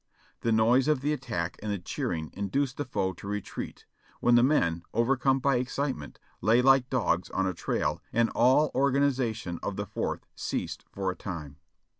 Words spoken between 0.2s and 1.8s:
The noise of the attack and the